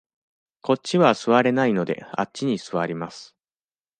[0.63, 3.35] こっちは座れないので、あっちに座ります。